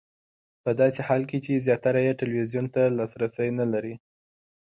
[0.63, 3.95] په داسې حال کې چې زیاتره یې ټلویزیون ته لاسرسی نه لري.